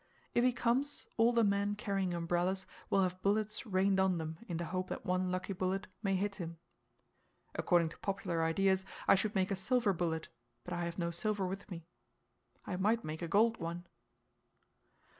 If 0.33 0.43
he 0.43 0.51
comes, 0.51 1.07
all 1.17 1.31
the 1.31 1.43
men 1.43 1.75
carrying 1.75 2.11
umbrellas 2.15 2.65
will 2.89 3.03
have 3.03 3.21
bullets 3.21 3.67
rained 3.67 3.99
on 3.99 4.17
them 4.17 4.39
in 4.47 4.57
the 4.57 4.65
hope 4.65 4.87
that 4.87 5.05
one 5.05 5.31
lucky 5.31 5.53
bullet 5.53 5.85
may 6.01 6.15
hit 6.15 6.37
him. 6.37 6.57
According 7.53 7.89
to 7.89 7.99
popular 7.99 8.43
ideas, 8.43 8.83
I 9.07 9.13
should 9.13 9.35
make 9.35 9.51
a 9.51 9.55
silver 9.55 9.93
bullet, 9.93 10.29
but 10.63 10.73
I 10.73 10.85
have 10.85 10.97
no 10.97 11.11
silver 11.11 11.45
with 11.45 11.69
me. 11.69 11.85
I 12.65 12.77
might 12.77 13.03
make 13.03 13.21
a 13.21 13.27
gold 13.27 13.57
one. 13.57 13.85